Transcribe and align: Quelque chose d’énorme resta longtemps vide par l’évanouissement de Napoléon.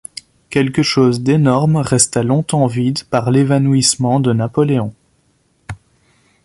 Quelque 0.49 0.81
chose 0.81 1.21
d’énorme 1.21 1.75
resta 1.75 2.23
longtemps 2.23 2.65
vide 2.65 3.03
par 3.11 3.29
l’évanouissement 3.29 4.19
de 4.19 4.33
Napoléon. 4.33 4.95